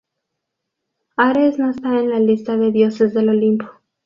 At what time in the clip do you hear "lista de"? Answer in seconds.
2.19-2.71